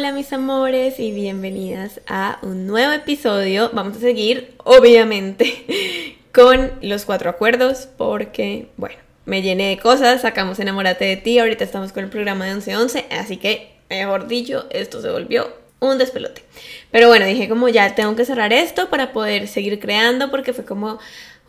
Hola 0.00 0.12
mis 0.12 0.32
amores 0.32 0.98
y 0.98 1.12
bienvenidas 1.12 2.00
a 2.06 2.38
un 2.40 2.66
nuevo 2.66 2.90
episodio. 2.90 3.68
Vamos 3.74 3.98
a 3.98 4.00
seguir, 4.00 4.54
obviamente, 4.64 6.16
con 6.32 6.72
los 6.80 7.04
cuatro 7.04 7.28
acuerdos 7.28 7.86
porque, 7.98 8.70
bueno, 8.78 8.96
me 9.26 9.42
llené 9.42 9.68
de 9.68 9.78
cosas, 9.78 10.22
sacamos 10.22 10.58
Enamórate 10.58 11.04
de 11.04 11.18
ti, 11.18 11.38
ahorita 11.38 11.64
estamos 11.64 11.92
con 11.92 12.04
el 12.04 12.08
programa 12.08 12.46
de 12.46 12.54
1111, 12.54 13.08
así 13.10 13.36
que, 13.36 13.76
mejor 13.90 14.26
dicho, 14.26 14.66
esto 14.70 15.02
se 15.02 15.10
volvió 15.10 15.52
un 15.80 15.98
despelote. 15.98 16.44
Pero 16.90 17.08
bueno, 17.08 17.26
dije 17.26 17.50
como 17.50 17.68
ya 17.68 17.94
tengo 17.94 18.16
que 18.16 18.24
cerrar 18.24 18.54
esto 18.54 18.88
para 18.88 19.12
poder 19.12 19.48
seguir 19.48 19.80
creando 19.80 20.30
porque 20.30 20.54
fue 20.54 20.64
como, 20.64 20.98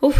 uff, 0.02 0.18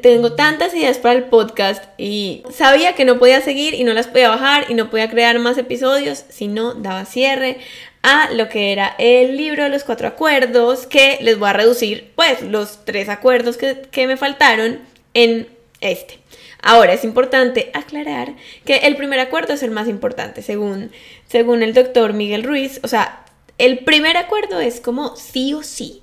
tengo 0.00 0.32
tantas 0.32 0.74
ideas 0.74 0.96
para 0.96 1.18
el 1.18 1.24
podcast 1.24 1.84
y 1.98 2.42
sabía 2.50 2.94
que 2.94 3.04
no 3.04 3.18
podía 3.18 3.42
seguir 3.42 3.74
y 3.74 3.84
no 3.84 3.92
las 3.92 4.06
podía 4.06 4.30
bajar 4.30 4.64
y 4.70 4.74
no 4.74 4.88
podía 4.88 5.10
crear 5.10 5.38
más 5.38 5.58
episodios 5.58 6.24
si 6.30 6.48
no 6.48 6.72
daba 6.72 7.04
cierre 7.04 7.58
a 8.02 8.30
lo 8.30 8.48
que 8.48 8.72
era 8.72 8.94
el 8.98 9.36
libro 9.36 9.64
de 9.64 9.68
los 9.68 9.84
cuatro 9.84 10.08
acuerdos 10.08 10.86
que 10.86 11.18
les 11.20 11.38
voy 11.38 11.50
a 11.50 11.52
reducir 11.52 12.12
pues 12.14 12.40
los 12.40 12.84
tres 12.86 13.10
acuerdos 13.10 13.58
que, 13.58 13.82
que 13.90 14.06
me 14.06 14.16
faltaron 14.16 14.80
en 15.12 15.48
este. 15.80 16.18
Ahora 16.62 16.94
es 16.94 17.04
importante 17.04 17.70
aclarar 17.74 18.34
que 18.64 18.78
el 18.78 18.96
primer 18.96 19.20
acuerdo 19.20 19.52
es 19.52 19.62
el 19.62 19.70
más 19.70 19.86
importante 19.86 20.40
según, 20.42 20.90
según 21.28 21.62
el 21.62 21.74
doctor 21.74 22.14
Miguel 22.14 22.42
Ruiz, 22.42 22.80
o 22.82 22.88
sea, 22.88 23.24
el 23.58 23.80
primer 23.80 24.16
acuerdo 24.16 24.60
es 24.60 24.80
como 24.80 25.16
sí 25.16 25.52
o 25.52 25.62
sí. 25.62 26.02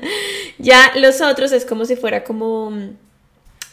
ya 0.58 0.92
los 0.96 1.20
otros 1.20 1.52
es 1.52 1.64
como 1.64 1.84
si 1.84 1.96
fuera 1.96 2.24
como 2.24 2.68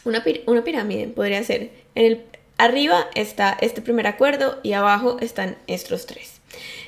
una, 0.04 0.24
una 0.46 0.64
pirámide, 0.64 1.06
podría 1.08 1.42
ser. 1.44 1.70
En 1.94 2.06
el, 2.06 2.24
arriba 2.58 3.06
está 3.14 3.56
este 3.60 3.82
primer 3.82 4.08
acuerdo 4.08 4.58
y 4.64 4.72
abajo 4.72 5.16
están 5.20 5.56
estos 5.68 6.06
tres. 6.06 6.40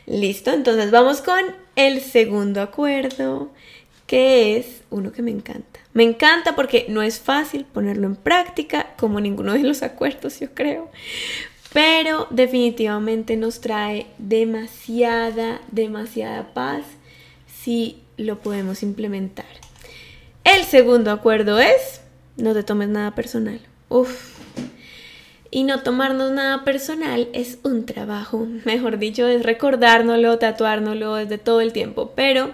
Listo, 0.07 0.53
entonces 0.53 0.91
vamos 0.91 1.23
con 1.23 1.41
el 1.77 2.01
segundo 2.01 2.61
acuerdo, 2.61 3.51
que 4.09 4.57
es 4.57 4.83
uno 4.91 5.13
que 5.13 5.23
me 5.23 5.31
encanta. 5.31 5.81
Me 5.95 6.03
encanta 6.03 6.57
porque 6.57 6.87
no 6.89 7.03
es 7.03 7.20
fácil 7.20 7.65
ponerlo 7.65 8.07
en 8.09 8.17
práctica, 8.17 8.95
como 8.98 9.20
ninguno 9.20 9.53
de 9.53 9.61
los 9.61 9.83
acuerdos, 9.83 10.41
yo 10.41 10.53
creo 10.53 10.91
pero 11.73 12.27
definitivamente 12.31 13.37
nos 13.37 13.61
trae 13.61 14.06
demasiada, 14.19 15.61
demasiada 15.70 16.53
paz 16.53 16.84
si 17.62 18.03
lo 18.17 18.39
podemos 18.41 18.83
implementar. 18.83 19.47
El 20.45 20.64
segundo 20.64 21.11
acuerdo 21.11 21.59
es, 21.59 22.03
no 22.37 22.53
te 22.53 22.62
tomes 22.62 22.89
nada 22.89 23.14
personal. 23.14 23.61
Uf. 23.89 24.39
Y 25.51 25.64
no 25.64 25.83
tomarnos 25.83 26.33
nada 26.33 26.64
personal 26.64 27.29
es 27.33 27.59
un 27.62 27.86
trabajo, 27.86 28.47
mejor 28.64 28.98
dicho, 28.98 29.27
es 29.27 29.42
recordárnoslo, 29.42 30.39
tatuárnoslo 30.39 31.14
desde 31.14 31.39
todo 31.39 31.61
el 31.61 31.73
tiempo. 31.73 32.12
Pero 32.14 32.51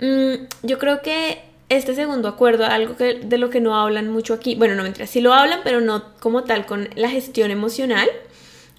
mm, 0.00 0.46
yo 0.62 0.78
creo 0.78 1.02
que 1.02 1.42
este 1.68 1.94
segundo 1.94 2.28
acuerdo, 2.28 2.66
algo 2.66 2.96
que, 2.96 3.14
de 3.14 3.38
lo 3.38 3.50
que 3.50 3.60
no 3.60 3.76
hablan 3.76 4.10
mucho 4.10 4.34
aquí, 4.34 4.56
bueno, 4.56 4.74
no 4.74 4.82
mentira, 4.82 5.06
sí 5.06 5.20
lo 5.20 5.32
hablan, 5.32 5.60
pero 5.64 5.80
no 5.80 6.04
como 6.20 6.44
tal 6.44 6.66
con 6.66 6.88
la 6.96 7.08
gestión 7.08 7.50
emocional 7.50 8.08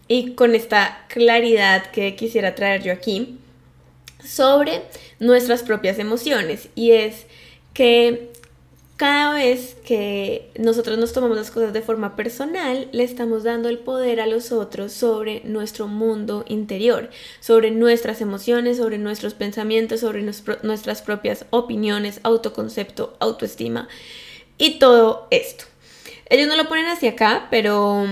y 0.08 0.34
con 0.34 0.56
esta 0.56 1.06
claridad 1.08 1.90
que 1.92 2.16
quisiera 2.16 2.56
traer 2.56 2.84
yo 2.84 2.94
aquí 2.94 3.38
sobre 4.24 4.82
nuestras 5.20 5.64
propias 5.64 6.00
emociones 6.00 6.70
y 6.76 6.92
es 6.92 7.26
que 7.74 8.32
cada 8.96 9.34
vez 9.34 9.76
que 9.86 10.52
nosotros 10.58 10.98
nos 10.98 11.14
tomamos 11.14 11.36
las 11.36 11.52
cosas 11.52 11.74
de 11.74 11.82
forma 11.82 12.16
personal, 12.16 12.88
le 12.92 13.04
estamos 13.04 13.44
dando 13.44 13.68
el 13.68 13.80
poder 13.80 14.22
a 14.22 14.28
los 14.28 14.52
otros 14.52 14.94
sobre 14.94 15.42
nuestro 15.46 15.88
mundo 15.88 16.46
interior, 16.48 17.10
sobre 17.40 17.72
nuestras 17.72 18.22
emociones, 18.22 18.78
sobre 18.78 19.00
nuestros 19.00 19.34
pensamientos, 19.34 20.02
sobre 20.02 20.22
nuestras 20.22 21.02
propias 21.02 21.46
opiniones, 21.50 22.20
autoconcepto, 22.24 23.18
autoestima 23.20 23.90
y 24.58 24.78
todo 24.78 25.28
esto. 25.32 25.66
Ellos 26.30 26.48
no 26.48 26.56
lo 26.56 26.70
ponen 26.70 26.86
hacia 26.86 27.12
acá, 27.12 27.48
pero 27.50 28.06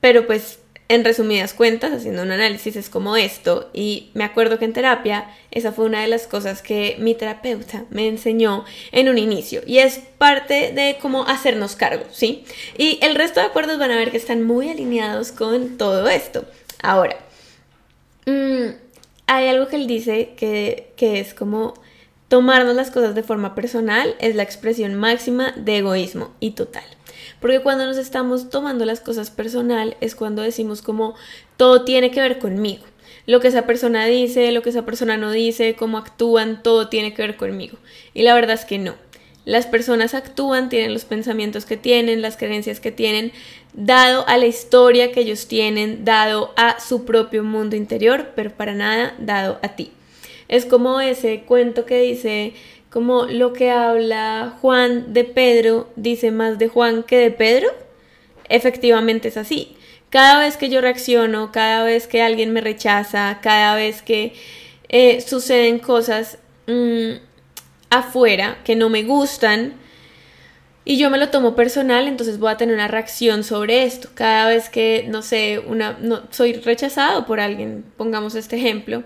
pero 0.00 0.26
pues 0.26 0.60
en 0.88 1.04
resumidas 1.04 1.52
cuentas, 1.52 1.92
haciendo 1.92 2.22
un 2.22 2.30
análisis 2.30 2.74
es 2.76 2.88
como 2.88 3.16
esto, 3.16 3.68
y 3.74 4.10
me 4.14 4.24
acuerdo 4.24 4.58
que 4.58 4.64
en 4.64 4.72
terapia 4.72 5.28
esa 5.50 5.70
fue 5.72 5.84
una 5.84 6.00
de 6.00 6.08
las 6.08 6.26
cosas 6.26 6.62
que 6.62 6.96
mi 6.98 7.14
terapeuta 7.14 7.84
me 7.90 8.08
enseñó 8.08 8.64
en 8.90 9.10
un 9.10 9.18
inicio, 9.18 9.60
y 9.66 9.78
es 9.78 10.00
parte 10.16 10.72
de 10.72 10.96
cómo 11.00 11.26
hacernos 11.26 11.76
cargo, 11.76 12.04
¿sí? 12.10 12.44
Y 12.78 12.98
el 13.02 13.16
resto 13.16 13.40
de 13.40 13.46
acuerdos 13.46 13.78
van 13.78 13.90
a 13.90 13.96
ver 13.96 14.10
que 14.10 14.16
están 14.16 14.42
muy 14.44 14.70
alineados 14.70 15.30
con 15.30 15.76
todo 15.76 16.08
esto. 16.08 16.46
Ahora, 16.82 17.18
mm, 18.24 18.68
hay 19.26 19.48
algo 19.48 19.68
que 19.68 19.76
él 19.76 19.86
dice 19.86 20.30
que, 20.38 20.92
que 20.96 21.20
es 21.20 21.34
como 21.34 21.74
tomarnos 22.28 22.74
las 22.74 22.90
cosas 22.90 23.14
de 23.14 23.22
forma 23.22 23.54
personal, 23.54 24.14
es 24.20 24.34
la 24.34 24.42
expresión 24.42 24.94
máxima 24.94 25.52
de 25.56 25.78
egoísmo 25.78 26.34
y 26.40 26.52
total. 26.52 26.84
Porque 27.40 27.60
cuando 27.60 27.86
nos 27.86 27.96
estamos 27.96 28.50
tomando 28.50 28.84
las 28.84 29.00
cosas 29.00 29.30
personal 29.30 29.96
es 30.00 30.14
cuando 30.14 30.42
decimos 30.42 30.82
como 30.82 31.14
todo 31.56 31.84
tiene 31.84 32.10
que 32.10 32.20
ver 32.20 32.38
conmigo. 32.38 32.84
Lo 33.26 33.40
que 33.40 33.48
esa 33.48 33.66
persona 33.66 34.06
dice, 34.06 34.52
lo 34.52 34.62
que 34.62 34.70
esa 34.70 34.86
persona 34.86 35.16
no 35.16 35.30
dice, 35.30 35.74
cómo 35.74 35.98
actúan, 35.98 36.62
todo 36.62 36.88
tiene 36.88 37.12
que 37.12 37.22
ver 37.22 37.36
conmigo. 37.36 37.76
Y 38.14 38.22
la 38.22 38.34
verdad 38.34 38.54
es 38.54 38.64
que 38.64 38.78
no. 38.78 38.94
Las 39.44 39.66
personas 39.66 40.14
actúan, 40.14 40.68
tienen 40.68 40.92
los 40.92 41.04
pensamientos 41.04 41.64
que 41.64 41.76
tienen, 41.76 42.22
las 42.22 42.36
creencias 42.36 42.80
que 42.80 42.92
tienen, 42.92 43.32
dado 43.72 44.26
a 44.28 44.36
la 44.36 44.46
historia 44.46 45.12
que 45.12 45.20
ellos 45.20 45.46
tienen, 45.46 46.04
dado 46.04 46.52
a 46.56 46.80
su 46.80 47.04
propio 47.04 47.44
mundo 47.44 47.76
interior, 47.76 48.32
pero 48.34 48.50
para 48.50 48.74
nada 48.74 49.14
dado 49.18 49.58
a 49.62 49.68
ti. 49.68 49.90
Es 50.48 50.64
como 50.64 51.00
ese 51.00 51.44
cuento 51.46 51.84
que 51.84 52.00
dice 52.00 52.54
como 52.90 53.24
lo 53.26 53.52
que 53.52 53.70
habla 53.70 54.56
Juan 54.60 55.12
de 55.12 55.24
Pedro 55.24 55.88
dice 55.96 56.30
más 56.30 56.58
de 56.58 56.68
Juan 56.68 57.02
que 57.02 57.18
de 57.18 57.30
Pedro, 57.30 57.68
efectivamente 58.48 59.28
es 59.28 59.36
así. 59.36 59.76
Cada 60.10 60.40
vez 60.40 60.56
que 60.56 60.70
yo 60.70 60.80
reacciono, 60.80 61.52
cada 61.52 61.84
vez 61.84 62.06
que 62.06 62.22
alguien 62.22 62.52
me 62.52 62.62
rechaza, 62.62 63.40
cada 63.42 63.74
vez 63.74 64.00
que 64.00 64.32
eh, 64.88 65.20
suceden 65.20 65.78
cosas 65.78 66.38
mm, 66.66 67.18
afuera 67.90 68.58
que 68.64 68.74
no 68.74 68.88
me 68.88 69.02
gustan 69.02 69.74
y 70.88 70.96
yo 70.96 71.10
me 71.10 71.18
lo 71.18 71.28
tomo 71.28 71.54
personal, 71.54 72.08
entonces 72.08 72.38
voy 72.38 72.50
a 72.50 72.56
tener 72.56 72.74
una 72.74 72.88
reacción 72.88 73.44
sobre 73.44 73.82
esto. 73.84 74.08
Cada 74.14 74.48
vez 74.48 74.70
que, 74.70 75.04
no 75.06 75.20
sé, 75.20 75.62
soy 76.30 76.54
rechazado 76.54 77.26
por 77.26 77.40
alguien, 77.40 77.84
pongamos 77.98 78.34
este 78.34 78.56
ejemplo, 78.56 79.02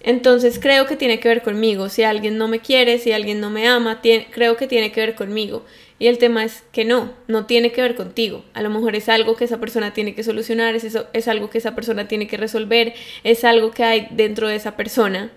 entonces 0.00 0.58
creo 0.60 0.86
que 0.86 0.96
tiene 0.96 1.20
que 1.20 1.28
ver 1.28 1.42
conmigo. 1.42 1.88
Si 1.88 2.02
alguien 2.02 2.38
no 2.38 2.48
me 2.48 2.60
quiere, 2.60 2.98
si 2.98 3.12
alguien 3.12 3.40
no 3.40 3.50
me 3.50 3.66
ama, 3.66 4.00
creo 4.30 4.56
que 4.56 4.66
tiene 4.66 4.92
que 4.92 5.00
ver 5.00 5.14
conmigo. 5.14 5.64
Y 5.98 6.06
el 6.06 6.18
tema 6.18 6.44
es 6.44 6.62
que 6.72 6.84
no, 6.84 7.12
no 7.26 7.46
tiene 7.46 7.72
que 7.72 7.82
ver 7.82 7.96
contigo. 7.96 8.44
A 8.54 8.62
lo 8.62 8.70
mejor 8.70 8.94
es 8.94 9.08
algo 9.08 9.34
que 9.34 9.44
esa 9.44 9.58
persona 9.58 9.92
tiene 9.92 10.14
que 10.14 10.22
solucionar, 10.22 10.76
es, 10.76 10.84
eso, 10.84 11.06
es 11.12 11.26
algo 11.26 11.50
que 11.50 11.58
esa 11.58 11.74
persona 11.74 12.06
tiene 12.06 12.28
que 12.28 12.36
resolver, 12.36 12.94
es 13.24 13.42
algo 13.42 13.72
que 13.72 13.82
hay 13.82 14.08
dentro 14.12 14.46
de 14.46 14.54
esa 14.54 14.76
persona. 14.76 15.32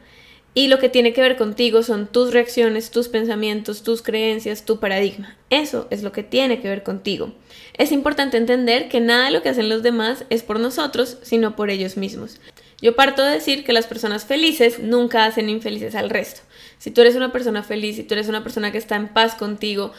Y 0.53 0.67
lo 0.67 0.79
que 0.79 0.89
tiene 0.89 1.13
que 1.13 1.21
ver 1.21 1.37
contigo 1.37 1.81
son 1.81 2.07
tus 2.07 2.33
reacciones, 2.33 2.91
tus 2.91 3.07
pensamientos, 3.07 3.83
tus 3.83 4.01
creencias, 4.01 4.65
tu 4.65 4.79
paradigma. 4.81 5.37
Eso 5.49 5.87
es 5.91 6.03
lo 6.03 6.11
que 6.11 6.23
tiene 6.23 6.59
que 6.59 6.67
ver 6.67 6.83
contigo. 6.83 7.33
Es 7.77 7.93
importante 7.93 8.35
entender 8.35 8.89
que 8.89 8.99
nada 8.99 9.25
de 9.25 9.31
lo 9.31 9.41
que 9.41 9.49
hacen 9.49 9.69
los 9.69 9.81
demás 9.81 10.25
es 10.29 10.43
por 10.43 10.59
nosotros, 10.59 11.17
sino 11.21 11.55
por 11.55 11.69
ellos 11.69 11.95
mismos. 11.95 12.41
Yo 12.81 12.95
parto 12.95 13.23
de 13.23 13.31
decir 13.31 13.63
que 13.63 13.71
las 13.71 13.87
personas 13.87 14.25
felices 14.25 14.79
nunca 14.79 15.23
hacen 15.23 15.49
infelices 15.49 15.95
al 15.95 16.09
resto. 16.09 16.41
Si 16.79 16.91
tú 16.91 17.01
eres 17.01 17.15
una 17.15 17.31
persona 17.31 17.63
feliz, 17.63 17.95
si 17.95 18.03
tú 18.03 18.15
eres 18.15 18.27
una 18.27 18.43
persona 18.43 18.73
que 18.73 18.77
está 18.77 18.97
en 18.97 19.07
paz 19.07 19.35
contigo, 19.35 19.93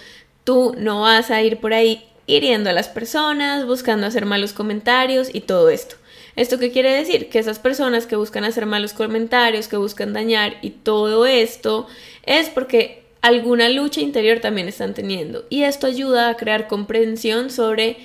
tú 0.45 0.75
no 0.77 1.01
vas 1.01 1.31
a 1.31 1.41
ir 1.41 1.61
por 1.61 1.73
ahí 1.73 2.05
hiriendo 2.27 2.71
a 2.71 2.73
las 2.75 2.89
personas, 2.89 3.67
buscando 3.67 4.07
hacer 4.07 4.27
malos 4.27 4.53
comentarios 4.53 5.29
y 5.33 5.41
todo 5.41 5.71
esto. 5.71 5.97
¿Esto 6.35 6.59
qué 6.59 6.71
quiere 6.71 6.91
decir? 6.93 7.29
Que 7.29 7.39
esas 7.39 7.59
personas 7.59 8.07
que 8.07 8.17
buscan 8.17 8.45
hacer 8.45 8.67
malos 8.67 8.95
comentarios, 8.95 9.69
que 9.69 9.77
buscan 9.77 10.13
dañar 10.13 10.57
y 10.63 10.71
todo 10.71 11.27
esto 11.27 11.87
es 12.25 12.49
porque 12.49 13.03
alguna 13.21 13.69
lucha 13.69 14.01
interior 14.01 14.41
también 14.41 14.69
están 14.69 14.95
teniendo. 14.95 15.45
Y 15.51 15.65
esto 15.65 15.87
ayuda 15.87 16.31
a 16.31 16.37
crear 16.37 16.69
comprensión 16.69 17.51
sobre 17.51 17.99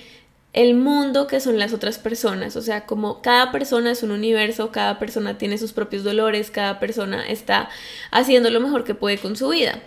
el 0.52 0.74
mundo 0.74 1.26
que 1.26 1.40
son 1.40 1.58
las 1.58 1.72
otras 1.72 1.98
personas, 1.98 2.56
o 2.56 2.62
sea, 2.62 2.86
como 2.86 3.20
cada 3.20 3.52
persona 3.52 3.90
es 3.90 4.02
un 4.02 4.10
universo, 4.10 4.72
cada 4.72 4.98
persona 4.98 5.36
tiene 5.36 5.58
sus 5.58 5.72
propios 5.72 6.04
dolores, 6.04 6.50
cada 6.50 6.80
persona 6.80 7.28
está 7.28 7.68
haciendo 8.10 8.50
lo 8.50 8.60
mejor 8.60 8.84
que 8.84 8.94
puede 8.94 9.18
con 9.18 9.36
su 9.36 9.50
vida. 9.50 9.78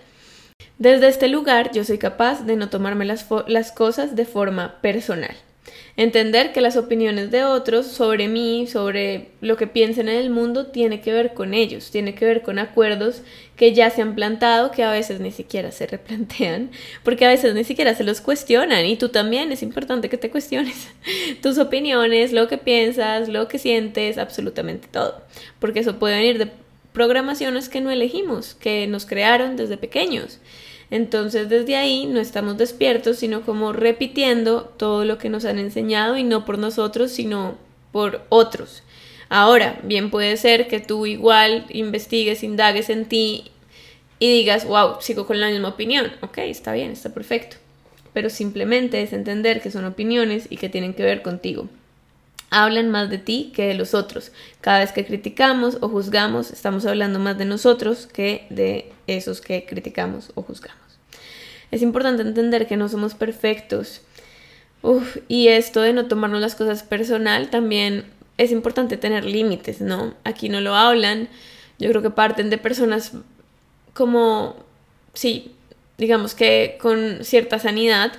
Desde 0.77 1.07
este 1.07 1.27
lugar 1.27 1.71
yo 1.71 1.83
soy 1.83 1.97
capaz 1.97 2.45
de 2.45 2.55
no 2.55 2.69
tomarme 2.69 3.05
las, 3.05 3.25
las 3.47 3.71
cosas 3.71 4.15
de 4.15 4.25
forma 4.25 4.79
personal. 4.81 5.35
Entender 6.01 6.51
que 6.51 6.61
las 6.61 6.77
opiniones 6.77 7.29
de 7.29 7.43
otros 7.43 7.85
sobre 7.85 8.27
mí, 8.27 8.65
sobre 8.65 9.27
lo 9.39 9.55
que 9.55 9.67
piensen 9.67 10.09
en 10.09 10.15
el 10.15 10.31
mundo, 10.31 10.65
tiene 10.65 10.99
que 10.99 11.13
ver 11.13 11.35
con 11.35 11.53
ellos, 11.53 11.91
tiene 11.91 12.15
que 12.15 12.25
ver 12.25 12.41
con 12.41 12.57
acuerdos 12.57 13.21
que 13.55 13.71
ya 13.73 13.91
se 13.91 14.01
han 14.01 14.15
plantado, 14.15 14.71
que 14.71 14.83
a 14.83 14.89
veces 14.89 15.19
ni 15.19 15.29
siquiera 15.29 15.71
se 15.71 15.85
replantean, 15.85 16.71
porque 17.03 17.25
a 17.25 17.29
veces 17.29 17.53
ni 17.53 17.63
siquiera 17.63 17.93
se 17.93 18.03
los 18.03 18.19
cuestionan 18.19 18.83
y 18.87 18.97
tú 18.97 19.09
también 19.09 19.51
es 19.51 19.61
importante 19.61 20.09
que 20.09 20.17
te 20.17 20.31
cuestiones 20.31 20.87
tus 21.43 21.59
opiniones, 21.59 22.33
lo 22.33 22.47
que 22.47 22.57
piensas, 22.57 23.29
lo 23.29 23.47
que 23.47 23.59
sientes, 23.59 24.17
absolutamente 24.17 24.87
todo, 24.91 25.21
porque 25.59 25.81
eso 25.81 25.99
puede 25.99 26.17
venir 26.17 26.39
de 26.39 26.49
programaciones 26.93 27.69
que 27.69 27.79
no 27.79 27.91
elegimos, 27.91 28.55
que 28.55 28.87
nos 28.87 29.05
crearon 29.05 29.55
desde 29.55 29.77
pequeños. 29.77 30.39
Entonces 30.91 31.49
desde 31.49 31.77
ahí 31.77 32.05
no 32.05 32.19
estamos 32.19 32.57
despiertos, 32.57 33.17
sino 33.17 33.41
como 33.41 33.73
repitiendo 33.73 34.63
todo 34.77 35.05
lo 35.05 35.17
que 35.17 35.29
nos 35.29 35.45
han 35.45 35.57
enseñado 35.57 36.17
y 36.17 36.23
no 36.23 36.45
por 36.45 36.59
nosotros, 36.59 37.11
sino 37.11 37.55
por 37.91 38.21
otros. 38.29 38.83
Ahora, 39.29 39.79
bien 39.83 40.11
puede 40.11 40.35
ser 40.35 40.67
que 40.67 40.81
tú 40.81 41.05
igual 41.05 41.65
investigues, 41.69 42.43
indagues 42.43 42.89
en 42.89 43.05
ti 43.05 43.45
y 44.19 44.29
digas, 44.31 44.65
wow, 44.65 44.97
sigo 44.99 45.25
con 45.25 45.39
la 45.39 45.49
misma 45.49 45.69
opinión. 45.69 46.11
Ok, 46.21 46.39
está 46.39 46.73
bien, 46.73 46.91
está 46.91 47.13
perfecto. 47.13 47.55
Pero 48.13 48.29
simplemente 48.29 49.01
es 49.01 49.13
entender 49.13 49.61
que 49.61 49.71
son 49.71 49.85
opiniones 49.85 50.47
y 50.49 50.57
que 50.57 50.67
tienen 50.67 50.93
que 50.93 51.03
ver 51.03 51.21
contigo 51.21 51.69
hablan 52.51 52.91
más 52.91 53.09
de 53.09 53.17
ti 53.17 53.51
que 53.55 53.65
de 53.65 53.73
los 53.73 53.95
otros. 53.95 54.31
Cada 54.59 54.79
vez 54.79 54.91
que 54.91 55.05
criticamos 55.05 55.77
o 55.81 55.89
juzgamos, 55.89 56.51
estamos 56.51 56.85
hablando 56.85 57.17
más 57.17 57.37
de 57.37 57.45
nosotros 57.45 58.05
que 58.05 58.45
de 58.49 58.91
esos 59.07 59.41
que 59.41 59.65
criticamos 59.65 60.31
o 60.35 60.43
juzgamos. 60.43 60.79
Es 61.71 61.81
importante 61.81 62.21
entender 62.21 62.67
que 62.67 62.77
no 62.77 62.87
somos 62.89 63.15
perfectos. 63.15 64.01
y 65.27 65.47
esto 65.47 65.81
de 65.81 65.93
no 65.93 66.07
tomarnos 66.07 66.41
las 66.41 66.55
cosas 66.55 66.83
personal 66.83 67.49
también 67.49 68.05
es 68.37 68.51
importante 68.51 68.97
tener 68.97 69.25
límites, 69.25 69.79
¿no? 69.79 70.15
Aquí 70.23 70.49
no 70.49 70.59
lo 70.59 70.75
hablan. 70.75 71.29
Yo 71.77 71.89
creo 71.89 72.01
que 72.01 72.09
parten 72.09 72.49
de 72.49 72.57
personas 72.57 73.13
como, 73.93 74.55
sí, 75.13 75.53
digamos 75.97 76.33
que 76.33 76.77
con 76.81 77.23
cierta 77.23 77.59
sanidad, 77.59 78.11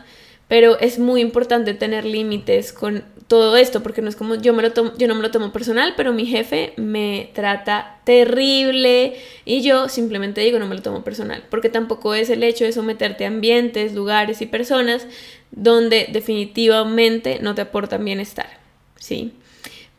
pero 0.48 0.78
es 0.78 0.98
muy 0.98 1.20
importante 1.20 1.74
tener 1.74 2.04
límites 2.04 2.72
con 2.72 3.04
todo 3.32 3.56
esto, 3.56 3.82
porque 3.82 4.02
no 4.02 4.10
es 4.10 4.16
como 4.16 4.34
yo 4.34 4.52
me 4.52 4.60
lo 4.60 4.74
tomo, 4.74 4.92
yo 4.98 5.08
no 5.08 5.14
me 5.14 5.22
lo 5.22 5.30
tomo 5.30 5.52
personal, 5.52 5.94
pero 5.96 6.12
mi 6.12 6.26
jefe 6.26 6.74
me 6.76 7.30
trata 7.32 7.96
terrible 8.04 9.16
y 9.46 9.62
yo 9.62 9.88
simplemente 9.88 10.42
digo 10.42 10.58
no 10.58 10.66
me 10.66 10.74
lo 10.74 10.82
tomo 10.82 11.02
personal, 11.02 11.42
porque 11.48 11.70
tampoco 11.70 12.12
es 12.12 12.28
el 12.28 12.42
hecho 12.42 12.66
de 12.66 12.72
someterte 12.72 13.24
a 13.24 13.28
ambientes, 13.28 13.94
lugares 13.94 14.42
y 14.42 14.46
personas 14.46 15.06
donde 15.50 16.08
definitivamente 16.12 17.38
no 17.40 17.54
te 17.54 17.62
aportan 17.62 18.04
bienestar, 18.04 18.50
¿sí? 18.96 19.32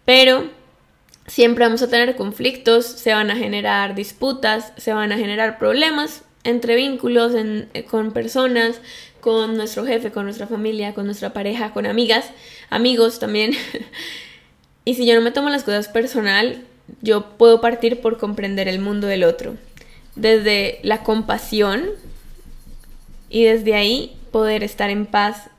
Pero 0.05 0.47
siempre 1.25 1.65
vamos 1.65 1.81
a 1.81 1.89
tener 1.89 2.15
conflictos, 2.15 2.85
se 2.85 3.15
van 3.15 3.31
a 3.31 3.35
generar 3.35 3.95
disputas, 3.95 4.73
se 4.77 4.93
van 4.93 5.11
a 5.11 5.17
generar 5.17 5.57
problemas 5.57 6.23
entre 6.43 6.75
vínculos 6.75 7.31
con 7.89 8.11
personas, 8.11 8.79
con 9.23 9.55
nuestro 9.55 9.85
jefe, 9.85 10.11
con 10.11 10.25
nuestra 10.25 10.47
familia, 10.47 10.93
con 10.93 11.05
nuestra 11.05 11.31
pareja, 11.31 11.71
con 11.71 11.85
amigas, 11.85 12.25
amigos 12.69 13.19
también. 13.19 13.53
y 14.85 14.95
si 14.95 15.05
yo 15.05 15.15
no 15.15 15.21
me 15.21 15.31
tomo 15.31 15.49
las 15.49 15.63
cosas 15.63 15.87
personal, 15.87 16.65
yo 17.01 17.37
puedo 17.37 17.61
partir 17.61 18.01
por 18.01 18.17
comprender 18.17 18.67
el 18.67 18.79
mundo 18.79 19.07
del 19.07 19.23
otro. 19.23 19.55
Desde 20.17 20.79
la 20.83 21.03
compasión 21.03 21.85
y 23.29 23.45
desde 23.45 23.75
ahí 23.75 24.17
poder 24.31 24.61
estar 24.61 24.89
en 24.89 25.05
paz 25.05 25.49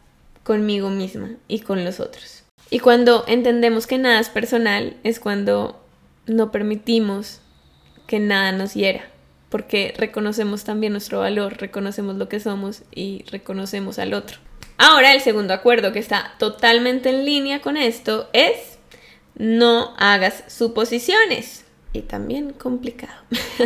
conmigo 0.43 0.91
misma 0.91 1.31
y 1.49 1.61
con 1.61 1.87
los 1.87 2.01
otros. 2.01 2.45
Y 2.69 2.81
cuando 2.81 3.25
entendemos 3.27 3.87
que 3.87 3.97
nada 3.97 4.21
es 4.21 4.29
personal 4.29 4.95
es 5.05 5.21
cuando 5.21 5.83
no 6.27 6.53
permitimos 6.53 7.41
que 8.07 8.21
nada 8.21 8.53
nos 8.53 8.75
hiera 8.75 9.14
porque 9.55 9.95
reconocemos 9.97 10.65
también 10.65 10.95
nuestro 10.95 11.21
valor, 11.21 11.59
reconocemos 11.59 12.17
lo 12.17 12.29
que 12.29 12.41
somos 12.41 12.83
y 12.93 13.25
reconocemos 13.31 14.01
al 14.01 14.13
otro. 14.13 14.39
Ahora 14.79 15.15
el 15.15 15.21
segundo 15.21 15.55
acuerdo 15.55 15.93
que 15.93 16.01
está 16.01 16.35
totalmente 16.41 17.11
en 17.11 17.25
línea 17.25 17.61
con 17.61 17.77
esto 17.77 18.29
es 18.33 18.81
no 19.37 19.95
hagas 19.97 20.43
suposiciones. 20.49 21.67
Y 21.93 22.01
también 22.01 22.53
complicado. 22.53 23.15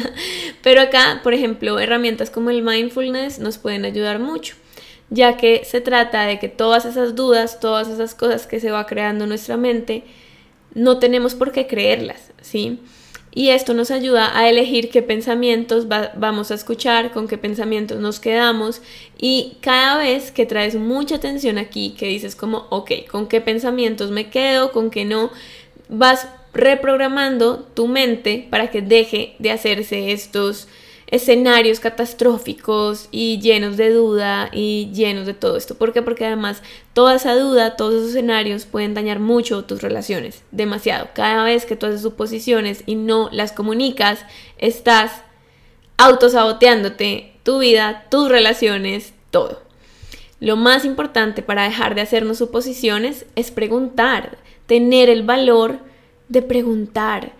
Pero 0.62 0.82
acá, 0.82 1.22
por 1.24 1.32
ejemplo, 1.32 1.78
herramientas 1.78 2.28
como 2.28 2.50
el 2.50 2.62
mindfulness 2.62 3.38
nos 3.38 3.56
pueden 3.56 3.86
ayudar 3.86 4.18
mucho, 4.18 4.56
ya 5.08 5.38
que 5.38 5.64
se 5.64 5.80
trata 5.80 6.26
de 6.26 6.38
que 6.38 6.50
todas 6.50 6.84
esas 6.84 7.14
dudas, 7.14 7.60
todas 7.60 7.88
esas 7.88 8.14
cosas 8.14 8.46
que 8.46 8.60
se 8.60 8.70
va 8.70 8.84
creando 8.84 9.24
en 9.24 9.30
nuestra 9.30 9.56
mente, 9.56 10.04
no 10.74 10.98
tenemos 10.98 11.34
por 11.34 11.50
qué 11.50 11.66
creerlas, 11.66 12.32
¿sí? 12.42 12.78
Y 13.32 13.50
esto 13.50 13.74
nos 13.74 13.90
ayuda 13.90 14.36
a 14.36 14.48
elegir 14.48 14.88
qué 14.90 15.02
pensamientos 15.02 15.86
vamos 15.88 16.50
a 16.50 16.54
escuchar, 16.54 17.12
con 17.12 17.28
qué 17.28 17.38
pensamientos 17.38 18.00
nos 18.00 18.20
quedamos. 18.20 18.80
Y 19.18 19.58
cada 19.60 19.98
vez 19.98 20.30
que 20.30 20.46
traes 20.46 20.74
mucha 20.74 21.16
atención 21.16 21.58
aquí, 21.58 21.94
que 21.98 22.06
dices 22.06 22.34
como, 22.34 22.66
ok, 22.70 22.92
con 23.10 23.28
qué 23.28 23.40
pensamientos 23.40 24.10
me 24.10 24.30
quedo, 24.30 24.72
con 24.72 24.90
qué 24.90 25.04
no, 25.04 25.30
vas 25.88 26.28
reprogramando 26.54 27.60
tu 27.74 27.86
mente 27.86 28.46
para 28.50 28.70
que 28.70 28.82
deje 28.82 29.36
de 29.38 29.50
hacerse 29.50 30.12
estos 30.12 30.66
escenarios 31.10 31.80
catastróficos 31.80 33.08
y 33.10 33.40
llenos 33.40 33.76
de 33.78 33.90
duda 33.90 34.50
y 34.52 34.90
llenos 34.92 35.26
de 35.26 35.34
todo 35.34 35.56
esto. 35.56 35.74
¿Por 35.74 35.92
qué? 35.92 36.02
Porque 36.02 36.26
además 36.26 36.62
toda 36.92 37.16
esa 37.16 37.34
duda, 37.34 37.76
todos 37.76 37.94
esos 37.94 38.10
escenarios 38.10 38.66
pueden 38.66 38.94
dañar 38.94 39.18
mucho 39.18 39.64
tus 39.64 39.80
relaciones, 39.80 40.42
demasiado. 40.50 41.08
Cada 41.14 41.42
vez 41.44 41.64
que 41.64 41.76
tú 41.76 41.86
haces 41.86 42.02
suposiciones 42.02 42.82
y 42.84 42.94
no 42.94 43.30
las 43.32 43.52
comunicas, 43.52 44.20
estás 44.58 45.22
autosaboteándote 45.96 47.32
tu 47.42 47.58
vida, 47.58 48.06
tus 48.10 48.28
relaciones, 48.28 49.14
todo. 49.30 49.62
Lo 50.40 50.56
más 50.56 50.84
importante 50.84 51.42
para 51.42 51.64
dejar 51.64 51.94
de 51.94 52.02
hacernos 52.02 52.38
suposiciones 52.38 53.24
es 53.34 53.50
preguntar, 53.50 54.38
tener 54.66 55.08
el 55.08 55.22
valor 55.22 55.78
de 56.28 56.42
preguntar 56.42 57.32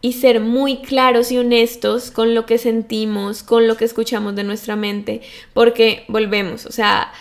y 0.00 0.12
ser 0.12 0.40
muy 0.40 0.78
claros 0.78 1.32
y 1.32 1.38
honestos 1.38 2.10
con 2.10 2.34
lo 2.34 2.46
que 2.46 2.58
sentimos, 2.58 3.42
con 3.42 3.66
lo 3.66 3.76
que 3.76 3.84
escuchamos 3.84 4.34
de 4.36 4.44
nuestra 4.44 4.76
mente, 4.76 5.22
porque 5.54 6.04
volvemos, 6.08 6.66
o 6.66 6.72
sea, 6.72 7.12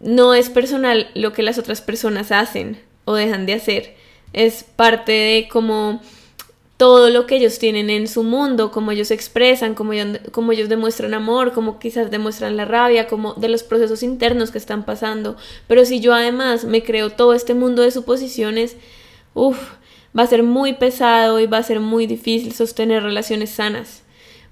no 0.00 0.34
es 0.34 0.50
personal 0.50 1.10
lo 1.14 1.32
que 1.32 1.42
las 1.42 1.58
otras 1.58 1.80
personas 1.80 2.30
hacen 2.30 2.80
o 3.04 3.14
dejan 3.14 3.46
de 3.46 3.54
hacer, 3.54 3.96
es 4.32 4.64
parte 4.64 5.12
de 5.12 5.48
como 5.50 6.00
todo 6.76 7.10
lo 7.10 7.26
que 7.26 7.36
ellos 7.36 7.60
tienen 7.60 7.90
en 7.90 8.08
su 8.08 8.24
mundo, 8.24 8.72
cómo 8.72 8.90
ellos 8.90 9.12
expresan, 9.12 9.74
cómo 9.74 9.92
ellos, 9.92 10.18
ellos 10.52 10.68
demuestran 10.68 11.14
amor, 11.14 11.52
cómo 11.52 11.78
quizás 11.78 12.10
demuestran 12.10 12.56
la 12.56 12.64
rabia, 12.64 13.06
como 13.06 13.34
de 13.34 13.48
los 13.48 13.62
procesos 13.62 14.02
internos 14.02 14.50
que 14.50 14.58
están 14.58 14.84
pasando. 14.84 15.36
Pero 15.68 15.84
si 15.84 16.00
yo 16.00 16.12
además 16.12 16.64
me 16.64 16.82
creo 16.82 17.10
todo 17.10 17.34
este 17.34 17.54
mundo 17.54 17.82
de 17.82 17.92
suposiciones, 17.92 18.76
uff, 19.32 19.58
va 20.16 20.22
a 20.22 20.26
ser 20.26 20.42
muy 20.42 20.74
pesado 20.74 21.40
y 21.40 21.46
va 21.46 21.58
a 21.58 21.62
ser 21.62 21.80
muy 21.80 22.06
difícil 22.06 22.52
sostener 22.52 23.02
relaciones 23.02 23.50
sanas. 23.50 24.02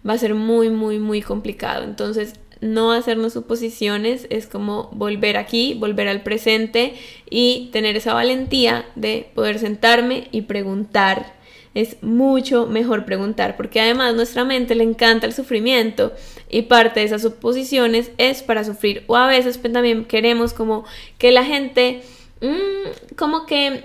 Va 0.08 0.14
a 0.14 0.18
ser 0.18 0.34
muy, 0.34 0.70
muy, 0.70 0.98
muy 0.98 1.20
complicado. 1.20 1.84
Entonces, 1.84 2.34
no 2.60 2.92
hacernos 2.92 3.32
suposiciones 3.32 4.26
es 4.30 4.46
como 4.46 4.90
volver 4.92 5.36
aquí, 5.36 5.74
volver 5.74 6.08
al 6.08 6.22
presente 6.22 6.94
y 7.28 7.70
tener 7.72 7.96
esa 7.96 8.14
valentía 8.14 8.86
de 8.94 9.30
poder 9.34 9.58
sentarme 9.58 10.28
y 10.30 10.42
preguntar. 10.42 11.38
Es 11.72 12.02
mucho 12.02 12.66
mejor 12.66 13.04
preguntar 13.04 13.56
porque 13.56 13.80
además 13.80 14.14
nuestra 14.14 14.44
mente 14.44 14.74
le 14.74 14.82
encanta 14.82 15.26
el 15.26 15.32
sufrimiento 15.32 16.12
y 16.50 16.62
parte 16.62 17.00
de 17.00 17.06
esas 17.06 17.22
suposiciones 17.22 18.10
es 18.18 18.42
para 18.42 18.64
sufrir 18.64 19.04
o 19.06 19.16
a 19.16 19.28
veces 19.28 19.56
pues, 19.56 19.72
también 19.72 20.04
queremos 20.04 20.52
como 20.52 20.84
que 21.16 21.30
la 21.30 21.44
gente 21.44 22.02
mm, 22.40 23.14
como 23.14 23.46
que 23.46 23.84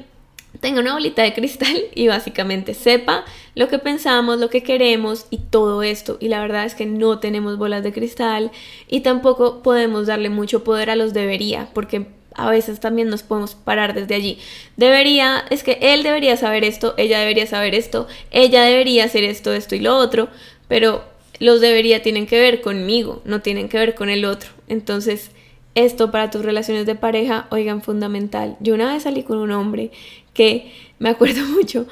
tenga 0.59 0.81
una 0.81 0.93
bolita 0.93 1.23
de 1.23 1.33
cristal 1.33 1.75
y 1.95 2.07
básicamente 2.07 2.73
sepa 2.73 3.25
lo 3.55 3.67
que 3.67 3.79
pensamos, 3.79 4.39
lo 4.39 4.49
que 4.49 4.63
queremos 4.63 5.27
y 5.29 5.37
todo 5.37 5.83
esto. 5.83 6.17
Y 6.19 6.29
la 6.29 6.41
verdad 6.41 6.65
es 6.65 6.75
que 6.75 6.85
no 6.85 7.19
tenemos 7.19 7.57
bolas 7.57 7.83
de 7.83 7.93
cristal 7.93 8.51
y 8.87 9.01
tampoco 9.01 9.61
podemos 9.63 10.07
darle 10.07 10.29
mucho 10.29 10.63
poder 10.63 10.89
a 10.89 10.95
los 10.95 11.13
debería, 11.13 11.69
porque 11.73 12.07
a 12.35 12.49
veces 12.49 12.79
también 12.79 13.09
nos 13.09 13.23
podemos 13.23 13.55
parar 13.55 13.93
desde 13.93 14.15
allí. 14.15 14.37
Debería, 14.75 15.45
es 15.49 15.63
que 15.63 15.77
él 15.81 16.03
debería 16.03 16.37
saber 16.37 16.63
esto, 16.63 16.93
ella 16.97 17.19
debería 17.19 17.47
saber 17.47 17.73
esto, 17.75 18.07
ella 18.31 18.63
debería 18.63 19.05
hacer 19.05 19.23
esto, 19.23 19.53
esto 19.53 19.75
y 19.75 19.79
lo 19.79 19.97
otro, 19.97 20.27
pero 20.67 21.03
los 21.39 21.61
debería 21.61 22.01
tienen 22.01 22.27
que 22.27 22.39
ver 22.39 22.61
conmigo, 22.61 23.21
no 23.25 23.41
tienen 23.41 23.69
que 23.69 23.77
ver 23.77 23.95
con 23.95 24.09
el 24.09 24.25
otro. 24.25 24.49
Entonces, 24.67 25.31
esto 25.75 26.09
para 26.11 26.31
tus 26.31 26.43
relaciones 26.43 26.85
de 26.85 26.95
pareja, 26.95 27.47
oigan, 27.51 27.81
fundamental. 27.81 28.55
Yo 28.61 28.73
una 28.73 28.93
vez 28.93 29.03
salí 29.03 29.23
con 29.23 29.37
un 29.37 29.51
hombre 29.51 29.91
que 30.35 30.71
me 30.99 31.09
acuerdo 31.09 31.43
mucho, 31.55 31.87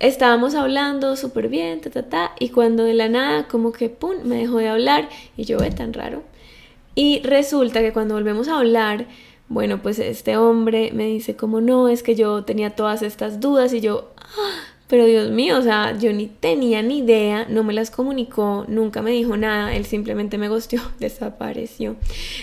estábamos 0.00 0.56
hablando 0.56 1.14
súper 1.14 1.48
bien, 1.48 1.80
ta, 1.80 1.90
ta, 1.90 2.08
ta, 2.08 2.32
y 2.40 2.48
cuando 2.48 2.82
de 2.82 2.94
la 2.94 3.08
nada 3.08 3.46
como 3.46 3.70
que, 3.70 3.88
¡pum!, 3.88 4.16
me 4.24 4.36
dejó 4.38 4.58
de 4.58 4.68
hablar 4.68 5.08
y 5.36 5.44
yo, 5.44 5.58
ve 5.58 5.70
tan 5.70 5.92
raro. 5.92 6.24
Y 6.96 7.20
resulta 7.22 7.80
que 7.80 7.92
cuando 7.92 8.14
volvemos 8.14 8.48
a 8.48 8.58
hablar, 8.58 9.06
bueno, 9.48 9.80
pues 9.80 9.98
este 9.98 10.36
hombre 10.36 10.90
me 10.92 11.06
dice 11.06 11.36
como 11.36 11.60
no, 11.60 11.88
es 11.88 12.02
que 12.02 12.16
yo 12.16 12.42
tenía 12.44 12.70
todas 12.70 13.02
estas 13.02 13.38
dudas 13.38 13.72
y 13.72 13.80
yo, 13.80 14.10
ah, 14.16 14.72
pero 14.88 15.06
Dios 15.06 15.30
mío, 15.30 15.58
o 15.58 15.62
sea, 15.62 15.96
yo 15.98 16.12
ni 16.12 16.26
tenía 16.26 16.82
ni 16.82 16.98
idea, 16.98 17.46
no 17.48 17.62
me 17.62 17.72
las 17.72 17.90
comunicó, 17.90 18.64
nunca 18.68 19.00
me 19.02 19.10
dijo 19.12 19.36
nada, 19.36 19.74
él 19.74 19.86
simplemente 19.86 20.36
me 20.36 20.48
gosteó, 20.48 20.82
desapareció. 20.98 21.96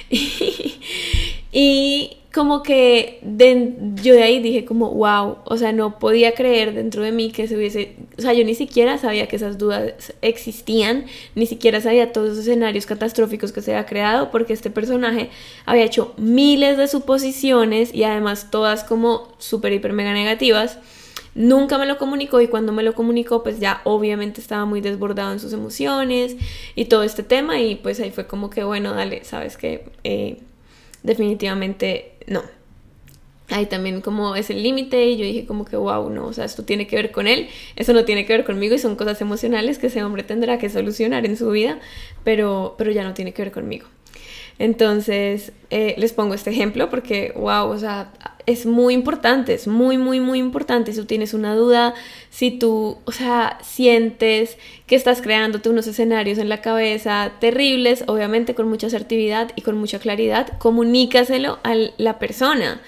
y 1.51 2.18
como 2.33 2.61
que 2.61 3.19
yo 3.23 4.13
de 4.13 4.21
ahí 4.21 4.39
dije 4.39 4.63
como, 4.63 4.91
wow, 4.93 5.37
o 5.45 5.57
sea, 5.57 5.71
no 5.71 5.97
podía 5.97 6.33
creer 6.33 6.75
dentro 6.75 7.01
de 7.01 7.11
mí 7.11 7.31
que 7.31 7.47
se 7.47 7.55
hubiese, 7.55 7.95
o 8.19 8.21
sea, 8.21 8.33
yo 8.33 8.45
ni 8.45 8.53
siquiera 8.53 8.99
sabía 8.99 9.27
que 9.27 9.35
esas 9.35 9.57
dudas 9.57 10.13
existían, 10.21 11.05
ni 11.33 11.47
siquiera 11.47 11.81
sabía 11.81 12.13
todos 12.13 12.33
esos 12.33 12.45
escenarios 12.45 12.85
catastróficos 12.85 13.51
que 13.51 13.63
se 13.63 13.73
había 13.73 13.87
creado, 13.87 14.29
porque 14.29 14.53
este 14.53 14.69
personaje 14.69 15.31
había 15.65 15.85
hecho 15.85 16.13
miles 16.17 16.77
de 16.77 16.87
suposiciones 16.87 17.93
y 17.95 18.03
además 18.03 18.51
todas 18.51 18.83
como 18.83 19.29
súper, 19.39 19.73
hiper, 19.73 19.93
mega 19.93 20.13
negativas. 20.13 20.77
Nunca 21.33 21.77
me 21.77 21.85
lo 21.85 21.97
comunicó 21.97 22.41
y 22.41 22.47
cuando 22.47 22.73
me 22.73 22.83
lo 22.83 22.93
comunicó 22.93 23.43
pues 23.43 23.59
ya 23.59 23.81
obviamente 23.85 24.41
estaba 24.41 24.65
muy 24.65 24.81
desbordado 24.81 25.31
en 25.31 25.39
sus 25.39 25.53
emociones 25.53 26.35
y 26.75 26.85
todo 26.85 27.03
este 27.03 27.23
tema 27.23 27.59
y 27.59 27.75
pues 27.75 27.99
ahí 27.99 28.11
fue 28.11 28.27
como 28.27 28.49
que 28.49 28.63
bueno, 28.63 28.93
dale, 28.93 29.23
sabes 29.23 29.55
que 29.55 29.85
eh, 30.03 30.39
definitivamente 31.03 32.13
no. 32.29 32.43
Ahí 33.51 33.65
también 33.65 34.01
como 34.01 34.35
es 34.35 34.51
el 34.51 34.61
límite 34.61 35.07
y 35.07 35.17
yo 35.17 35.25
dije 35.25 35.45
como 35.47 35.65
que 35.65 35.75
wow, 35.75 36.09
no, 36.11 36.27
o 36.27 36.33
sea, 36.33 36.45
esto 36.45 36.63
tiene 36.63 36.85
que 36.85 36.95
ver 36.95 37.11
con 37.11 37.27
él, 37.27 37.49
eso 37.75 37.93
no 37.93 38.05
tiene 38.05 38.25
que 38.25 38.33
ver 38.33 38.45
conmigo 38.45 38.75
y 38.75 38.79
son 38.79 38.95
cosas 38.95 39.19
emocionales 39.21 39.79
que 39.79 39.87
ese 39.87 40.03
hombre 40.03 40.21
tendrá 40.21 40.59
que 40.59 40.69
solucionar 40.69 41.25
en 41.25 41.35
su 41.35 41.49
vida, 41.49 41.79
pero, 42.23 42.75
pero 42.77 42.91
ya 42.91 43.03
no 43.03 43.15
tiene 43.15 43.33
que 43.33 43.41
ver 43.41 43.51
conmigo. 43.51 43.87
Entonces, 44.59 45.53
eh, 45.69 45.95
les 45.97 46.11
pongo 46.11 46.33
este 46.33 46.49
ejemplo 46.49 46.89
porque, 46.89 47.31
wow, 47.37 47.69
o 47.69 47.77
sea, 47.77 48.11
es 48.45 48.65
muy 48.65 48.93
importante, 48.93 49.53
es 49.53 49.67
muy, 49.67 49.97
muy, 49.97 50.19
muy 50.19 50.37
importante. 50.37 50.91
Si 50.91 50.99
tú 50.99 51.05
tienes 51.05 51.33
una 51.33 51.55
duda, 51.55 51.93
si 52.29 52.51
tú, 52.51 52.97
o 53.05 53.11
sea, 53.13 53.57
sientes 53.61 54.57
que 54.85 54.95
estás 54.97 55.21
creándote 55.21 55.69
unos 55.69 55.87
escenarios 55.87 56.37
en 56.39 56.49
la 56.49 56.61
cabeza 56.61 57.31
terribles, 57.39 58.03
obviamente 58.07 58.53
con 58.53 58.67
mucha 58.67 58.87
asertividad 58.87 59.51
y 59.55 59.61
con 59.61 59.77
mucha 59.77 59.99
claridad, 59.99 60.57
comunícaselo 60.57 61.59
a 61.63 61.75
la 61.97 62.19
persona. 62.19 62.81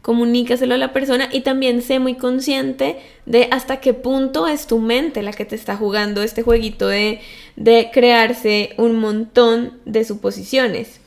Comunícaselo 0.00 0.76
a 0.76 0.78
la 0.78 0.94
persona 0.94 1.28
y 1.30 1.42
también 1.42 1.82
sé 1.82 1.98
muy 1.98 2.14
consciente 2.14 2.96
de 3.26 3.48
hasta 3.50 3.80
qué 3.80 3.92
punto 3.92 4.46
es 4.46 4.66
tu 4.66 4.78
mente 4.78 5.22
la 5.22 5.32
que 5.32 5.44
te 5.44 5.56
está 5.56 5.76
jugando 5.76 6.22
este 6.22 6.42
jueguito 6.42 6.88
de, 6.88 7.20
de 7.56 7.90
crearse 7.92 8.70
un 8.78 8.96
montón 8.96 9.74
de 9.84 10.04
suposiciones. 10.04 11.00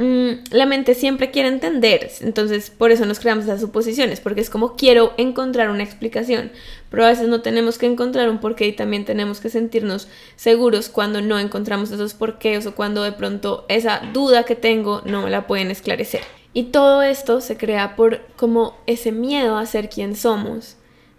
Mm, 0.00 0.44
la 0.52 0.64
mente 0.64 0.94
siempre 0.94 1.32
quiere 1.32 1.48
entender, 1.48 2.08
entonces 2.20 2.70
por 2.70 2.92
eso 2.92 3.04
nos 3.04 3.18
creamos 3.18 3.46
esas 3.46 3.60
suposiciones, 3.60 4.20
porque 4.20 4.40
es 4.40 4.48
como 4.48 4.76
quiero 4.76 5.12
encontrar 5.16 5.70
una 5.70 5.82
explicación, 5.82 6.52
pero 6.88 7.04
a 7.04 7.08
veces 7.08 7.26
no 7.26 7.40
tenemos 7.40 7.78
que 7.78 7.86
encontrar 7.86 8.30
un 8.30 8.38
porqué 8.38 8.68
y 8.68 8.72
también 8.72 9.04
tenemos 9.04 9.40
que 9.40 9.50
sentirnos 9.50 10.06
seguros 10.36 10.88
cuando 10.88 11.20
no 11.20 11.40
encontramos 11.40 11.90
esos 11.90 12.14
porqués 12.14 12.64
o 12.66 12.76
cuando 12.76 13.02
de 13.02 13.10
pronto 13.10 13.64
esa 13.68 14.00
duda 14.12 14.44
que 14.44 14.54
tengo 14.54 15.02
no 15.04 15.28
la 15.28 15.48
pueden 15.48 15.72
esclarecer. 15.72 16.20
Y 16.54 16.64
todo 16.64 17.02
esto 17.02 17.40
se 17.40 17.56
crea 17.56 17.96
por 17.96 18.20
como 18.36 18.76
ese 18.86 19.10
miedo 19.10 19.58
a 19.58 19.66
ser 19.66 19.88
quien 19.88 20.14
somos. 20.14 20.76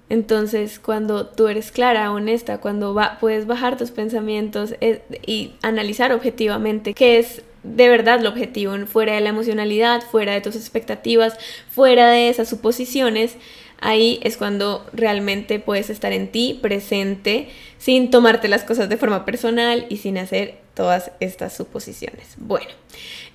Entonces, 0.07 0.79
cuando 0.79 1.27
tú 1.27 1.49
eres 1.49 1.71
clara, 1.71 2.11
honesta, 2.11 2.59
cuando 2.59 2.97
puedes 3.19 3.45
bajar 3.45 3.77
tus 3.77 3.91
pensamientos 3.91 4.73
eh, 4.81 5.03
y 5.27 5.53
analizar 5.61 6.13
objetivamente 6.13 6.93
qué 6.93 7.19
es 7.19 7.43
de 7.63 7.89
verdad 7.89 8.19
el 8.19 8.27
objetivo, 8.27 8.75
fuera 8.85 9.13
de 9.13 9.21
la 9.21 9.29
emocionalidad, 9.29 10.01
fuera 10.01 10.33
de 10.33 10.41
tus 10.41 10.55
expectativas, 10.55 11.37
fuera 11.69 12.09
de 12.09 12.29
esas 12.29 12.49
suposiciones, 12.49 13.35
ahí 13.81 14.19
es 14.23 14.37
cuando 14.37 14.85
realmente 14.93 15.59
puedes 15.59 15.89
estar 15.89 16.11
en 16.11 16.29
ti, 16.29 16.59
presente, 16.61 17.49
sin 17.77 18.11
tomarte 18.11 18.47
las 18.47 18.63
cosas 18.63 18.89
de 18.89 18.97
forma 18.97 19.25
personal 19.25 19.85
y 19.89 19.97
sin 19.97 20.17
hacer 20.17 20.59
todas 20.73 21.11
estas 21.19 21.55
suposiciones. 21.55 22.35
Bueno, 22.37 22.69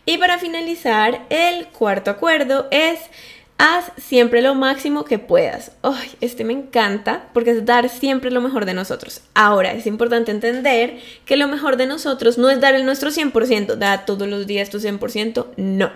y 0.07 0.19
para 0.19 0.39
finalizar, 0.39 1.25
el 1.31 1.67
cuarto 1.69 2.11
acuerdo 2.11 2.69
es 2.71 2.99
Haz 3.57 3.93
siempre 3.97 4.43
lo 4.43 4.55
máximo 4.55 5.05
que 5.05 5.19
puedas. 5.19 5.73
Ay, 5.83 6.11
este 6.21 6.45
me 6.45 6.53
encanta 6.53 7.29
porque 7.33 7.53
es 7.53 7.65
dar 7.65 7.89
siempre 7.89 8.33
lo 8.33 8.41
mejor 8.41 8.65
de 8.67 8.75
nosotros. 8.75 9.21
Ahora, 9.35 9.73
es 9.73 9.87
importante 9.87 10.33
entender 10.33 10.99
que 11.25 11.37
lo 11.37 11.47
mejor 11.47 11.77
de 11.77 11.87
nosotros 11.87 12.37
no 12.37 12.51
es 12.51 12.61
dar 12.61 12.75
el 12.75 12.85
nuestro 12.85 13.11
100%, 13.11 13.77
da 13.77 14.05
todos 14.05 14.27
los 14.27 14.47
días 14.47 14.71
tu 14.71 14.81
100%, 14.81 15.47
no. 15.57 15.93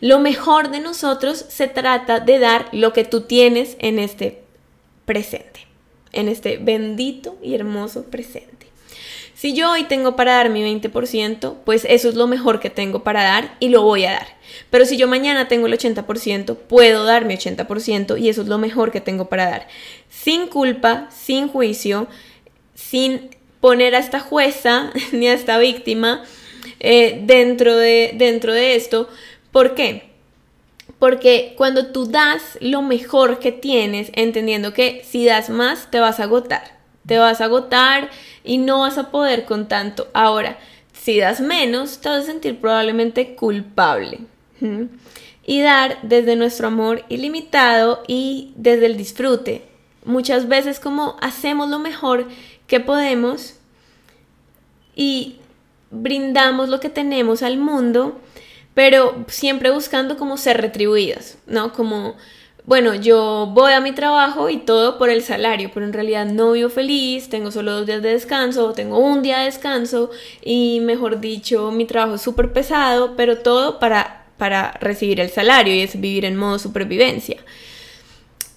Lo 0.00 0.18
mejor 0.18 0.70
de 0.70 0.80
nosotros 0.80 1.44
se 1.48 1.66
trata 1.66 2.20
de 2.20 2.38
dar 2.38 2.68
lo 2.72 2.92
que 2.92 3.04
tú 3.04 3.22
tienes 3.22 3.76
en 3.80 3.98
este 3.98 4.42
presente, 5.04 5.66
en 6.12 6.28
este 6.28 6.56
bendito 6.56 7.36
y 7.42 7.54
hermoso 7.54 8.04
presente. 8.04 8.57
Si 9.38 9.54
yo 9.54 9.70
hoy 9.70 9.84
tengo 9.84 10.16
para 10.16 10.32
dar 10.32 10.50
mi 10.50 10.64
20%, 10.64 11.58
pues 11.64 11.86
eso 11.88 12.08
es 12.08 12.16
lo 12.16 12.26
mejor 12.26 12.58
que 12.58 12.70
tengo 12.70 13.04
para 13.04 13.22
dar 13.22 13.54
y 13.60 13.68
lo 13.68 13.82
voy 13.82 14.04
a 14.04 14.10
dar. 14.10 14.26
Pero 14.68 14.84
si 14.84 14.96
yo 14.96 15.06
mañana 15.06 15.46
tengo 15.46 15.68
el 15.68 15.74
80%, 15.74 16.56
puedo 16.56 17.04
dar 17.04 17.24
mi 17.24 17.34
80% 17.34 18.20
y 18.20 18.30
eso 18.30 18.42
es 18.42 18.48
lo 18.48 18.58
mejor 18.58 18.90
que 18.90 19.00
tengo 19.00 19.28
para 19.28 19.48
dar. 19.48 19.68
Sin 20.10 20.48
culpa, 20.48 21.08
sin 21.16 21.46
juicio, 21.46 22.08
sin 22.74 23.30
poner 23.60 23.94
a 23.94 24.00
esta 24.00 24.18
jueza 24.18 24.90
ni 25.12 25.28
a 25.28 25.34
esta 25.34 25.56
víctima 25.58 26.24
eh, 26.80 27.22
dentro, 27.24 27.76
de, 27.76 28.14
dentro 28.16 28.52
de 28.52 28.74
esto. 28.74 29.08
¿Por 29.52 29.76
qué? 29.76 30.08
Porque 30.98 31.54
cuando 31.56 31.92
tú 31.92 32.06
das 32.06 32.58
lo 32.60 32.82
mejor 32.82 33.38
que 33.38 33.52
tienes, 33.52 34.10
entendiendo 34.14 34.72
que 34.72 35.04
si 35.08 35.24
das 35.24 35.48
más, 35.48 35.92
te 35.92 36.00
vas 36.00 36.18
a 36.18 36.24
agotar 36.24 36.77
te 37.08 37.18
vas 37.18 37.40
a 37.40 37.46
agotar 37.46 38.10
y 38.44 38.58
no 38.58 38.80
vas 38.80 38.98
a 38.98 39.10
poder 39.10 39.46
con 39.46 39.66
tanto. 39.66 40.06
Ahora, 40.12 40.58
si 40.92 41.18
das 41.18 41.40
menos, 41.40 41.98
te 41.98 42.10
vas 42.10 42.24
a 42.24 42.26
sentir 42.26 42.60
probablemente 42.60 43.34
culpable. 43.34 44.20
Y 45.44 45.60
dar 45.60 45.98
desde 46.02 46.36
nuestro 46.36 46.66
amor 46.66 47.04
ilimitado 47.08 48.02
y 48.06 48.52
desde 48.56 48.86
el 48.86 48.96
disfrute. 48.96 49.64
Muchas 50.04 50.48
veces 50.48 50.80
como 50.80 51.16
hacemos 51.20 51.70
lo 51.70 51.78
mejor 51.78 52.28
que 52.66 52.80
podemos 52.80 53.54
y 54.94 55.36
brindamos 55.90 56.68
lo 56.68 56.80
que 56.80 56.90
tenemos 56.90 57.42
al 57.42 57.56
mundo, 57.56 58.20
pero 58.74 59.24
siempre 59.28 59.70
buscando 59.70 60.16
como 60.18 60.36
ser 60.36 60.60
retribuidas, 60.60 61.38
¿no? 61.46 61.72
Como 61.72 62.16
bueno, 62.68 62.94
yo 62.94 63.50
voy 63.54 63.72
a 63.72 63.80
mi 63.80 63.92
trabajo 63.92 64.50
y 64.50 64.58
todo 64.58 64.98
por 64.98 65.08
el 65.08 65.22
salario, 65.22 65.70
pero 65.72 65.86
en 65.86 65.94
realidad 65.94 66.26
no 66.26 66.52
vivo 66.52 66.68
feliz, 66.68 67.30
tengo 67.30 67.50
solo 67.50 67.72
dos 67.72 67.86
días 67.86 68.02
de 68.02 68.10
descanso, 68.10 68.74
tengo 68.74 68.98
un 68.98 69.22
día 69.22 69.38
de 69.38 69.46
descanso 69.46 70.10
y 70.42 70.80
mejor 70.80 71.18
dicho, 71.18 71.70
mi 71.70 71.86
trabajo 71.86 72.16
es 72.16 72.20
súper 72.20 72.52
pesado, 72.52 73.16
pero 73.16 73.38
todo 73.38 73.78
para, 73.78 74.26
para 74.36 74.72
recibir 74.82 75.18
el 75.18 75.30
salario 75.30 75.74
y 75.74 75.80
es 75.80 75.98
vivir 75.98 76.26
en 76.26 76.36
modo 76.36 76.58
supervivencia. 76.58 77.38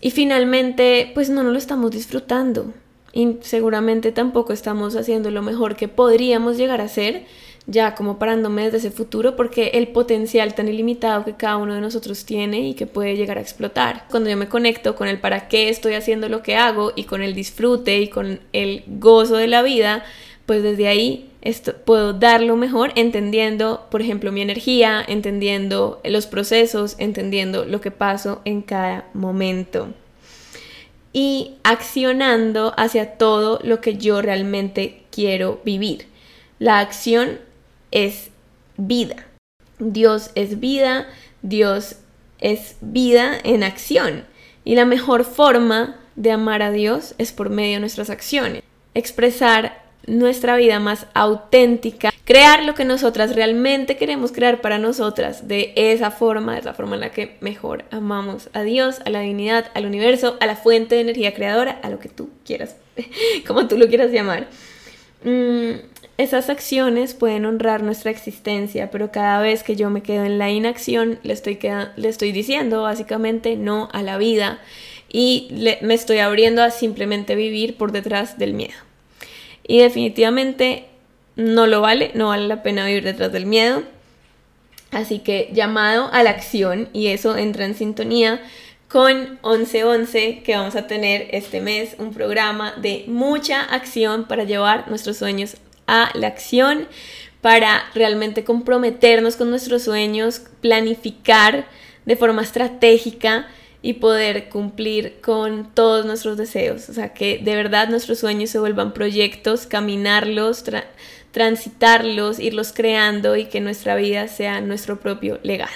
Y 0.02 0.12
finalmente, 0.12 1.10
pues 1.14 1.30
no 1.30 1.42
nos 1.44 1.54
lo 1.54 1.58
estamos 1.58 1.92
disfrutando 1.92 2.74
y 3.14 3.38
seguramente 3.40 4.12
tampoco 4.12 4.52
estamos 4.52 4.98
haciendo 4.98 5.32
lo 5.32 5.42
mejor 5.42 5.78
que 5.78 5.88
podríamos 5.88 6.58
llegar 6.58 6.82
a 6.82 6.90
ser 6.90 7.28
ya 7.68 7.96
como 7.96 8.18
parándome 8.18 8.64
desde 8.64 8.78
ese 8.78 8.92
futuro 8.92 9.36
porque 9.36 9.72
el 9.74 9.90
potencial 9.90 10.56
tan 10.56 10.68
ilimitado 10.68 11.24
que 11.24 11.36
cada 11.36 11.58
uno 11.58 11.76
de 11.76 11.82
nosotros 11.82 12.26
tiene 12.26 12.62
y 12.62 12.74
que 12.74 12.88
puede 12.88 13.16
llegar 13.16 13.38
a 13.38 13.42
explotar. 13.42 14.06
Cuando 14.10 14.30
yo 14.30 14.38
me 14.38 14.50
conecto 14.50 14.96
con 14.96 15.08
el 15.08 15.20
para 15.20 15.48
qué 15.48 15.70
estoy 15.70 15.94
haciendo 15.94 16.30
lo 16.30 16.44
que 16.44 16.56
hago 16.56 16.92
y 16.96 17.04
con 17.04 17.22
el 17.22 17.36
disfrute 17.36 18.00
y 18.00 18.08
con 18.08 18.40
el 18.54 18.84
gozo 18.88 19.36
de 19.36 19.48
la 19.48 19.62
vida, 19.62 20.04
pues 20.46 20.64
desde 20.64 20.88
ahí 20.88 21.30
esto, 21.42 21.76
puedo 21.86 22.14
dar 22.14 22.42
lo 22.42 22.56
mejor 22.56 22.92
entendiendo, 22.96 23.88
por 23.90 24.02
ejemplo, 24.02 24.32
mi 24.32 24.42
energía, 24.42 25.04
entendiendo 25.08 26.02
los 26.04 26.28
procesos, 26.28 26.96
entendiendo 27.00 27.66
lo 27.66 27.82
que 27.82 27.90
paso 27.90 28.42
en 28.46 28.62
cada 28.62 29.08
momento 29.14 29.88
y 31.14 31.56
accionando 31.64 32.74
hacia 32.78 33.18
todo 33.18 33.60
lo 33.64 33.82
que 33.82 33.98
yo 33.98 34.22
realmente 34.22 35.04
quiero 35.12 35.60
vivir. 35.66 36.08
La 36.60 36.80
acción 36.80 37.40
es 37.92 38.30
vida. 38.78 39.28
Dios 39.80 40.32
es 40.36 40.60
vida, 40.60 41.08
Dios 41.42 41.98
es 42.40 42.76
vida 42.82 43.38
en 43.44 43.64
acción. 43.64 44.26
Y 44.64 44.76
la 44.76 44.86
mejor 44.86 45.26
forma 45.26 45.98
de 46.16 46.32
amar 46.32 46.62
a 46.62 46.72
Dios 46.72 47.16
es 47.18 47.32
por 47.32 47.50
medio 47.50 47.74
de 47.74 47.80
nuestras 47.82 48.10
acciones. 48.10 48.64
Expresar 48.94 49.82
nuestra 50.08 50.56
vida 50.56 50.80
más 50.80 51.08
auténtica, 51.14 52.12
crear 52.26 52.64
lo 52.64 52.74
que 52.74 52.86
nosotras 52.86 53.36
realmente 53.36 53.98
queremos 53.98 54.32
crear 54.32 54.62
para 54.62 54.78
nosotras 54.78 55.48
de 55.48 55.74
esa 55.76 56.12
forma, 56.12 56.56
de 56.56 56.64
la 56.64 56.74
forma 56.74 56.96
en 56.96 57.02
la 57.02 57.12
que 57.12 57.38
mejor 57.40 57.86
amamos 57.92 58.50
a 58.54 58.64
Dios, 58.64 59.00
a 59.06 59.10
la 59.10 59.22
divinidad, 59.22 59.70
al 59.74 59.86
universo, 59.86 60.38
a 60.40 60.46
la 60.46 60.56
fuente 60.56 60.96
de 60.96 61.02
energía 61.02 61.34
creadora, 61.34 61.80
a 61.84 61.90
lo 61.90 62.00
que 62.00 62.10
tú 62.10 62.30
quieras, 62.46 62.76
como 63.48 63.68
tú 63.68 63.78
lo 63.78 63.88
quieras 63.88 64.12
llamar. 64.12 64.48
Mm, 65.24 65.91
esas 66.18 66.50
acciones 66.50 67.14
pueden 67.14 67.46
honrar 67.46 67.82
nuestra 67.84 68.12
existencia, 68.12 68.92
pero 68.92 69.12
cada 69.12 69.42
vez 69.42 69.64
que 69.64 69.76
yo 69.76 69.90
me 69.90 70.04
quedo 70.04 70.26
en 70.26 70.38
la 70.38 70.50
inacción, 70.50 71.20
le 71.24 71.34
estoy, 71.34 71.58
le 71.96 72.10
estoy 72.10 72.32
diciendo 72.32 72.84
básicamente 72.84 73.56
no 73.56 73.90
a 73.92 74.04
la 74.04 74.18
vida 74.18 74.60
y 75.12 75.50
me 75.82 75.94
estoy 75.94 76.20
abriendo 76.20 76.64
a 76.64 76.72
simplemente 76.72 77.36
vivir 77.36 77.76
por 77.76 77.92
detrás 77.92 78.38
del 78.38 78.54
miedo. 78.54 78.76
Y 79.68 79.80
definitivamente 79.80 80.86
no 81.36 81.68
lo 81.68 81.82
vale, 81.82 82.12
no 82.14 82.28
vale 82.28 82.48
la 82.48 82.64
pena 82.64 82.86
vivir 82.86 83.04
detrás 83.04 83.32
del 83.32 83.46
miedo. 83.46 83.84
Así 84.92 85.20
que 85.20 85.50
llamado 85.54 86.10
a 86.12 86.24
la 86.24 86.32
acción 86.32 86.90
y 86.94 87.08
eso 87.08 87.38
entra 87.38 87.66
en 87.66 87.76
sintonía 87.76 88.42
con 88.90 89.40
1111 89.44 90.44
que 90.44 90.56
vamos 90.56 90.76
a 90.76 90.88
tener 90.88 91.30
este 91.32 91.62
mes 91.62 91.96
un 91.98 92.14
programa 92.14 92.74
de 92.74 93.06
mucha 93.08 93.62
acción 93.62 94.26
para 94.26 94.44
llevar 94.44 94.90
nuestros 94.90 95.18
sueños 95.18 95.56
a 95.92 96.10
la 96.14 96.28
acción, 96.28 96.88
para 97.42 97.84
realmente 97.94 98.44
comprometernos 98.44 99.36
con 99.36 99.50
nuestros 99.50 99.84
sueños, 99.84 100.42
planificar 100.62 101.68
de 102.06 102.16
forma 102.16 102.42
estratégica 102.44 103.48
y 103.82 103.94
poder 103.94 104.50
cumplir 104.50 105.20
con 105.22 105.74
todos 105.74 106.06
nuestros 106.06 106.38
deseos. 106.38 106.88
O 106.90 106.94
sea, 106.94 107.14
que 107.14 107.40
de 107.40 107.56
verdad 107.56 107.90
nuestros 107.90 108.20
sueños 108.20 108.52
se 108.52 108.60
vuelvan 108.60 108.94
proyectos, 108.94 109.66
caminarlos, 109.66 110.64
transitarlos, 111.32 112.40
irlos 112.40 112.74
creando 112.74 113.36
y 113.36 113.46
que 113.46 113.60
nuestra 113.60 113.96
vida 113.96 114.28
sea 114.28 114.62
nuestro 114.62 115.00
propio 115.00 115.40
legado. 115.44 115.72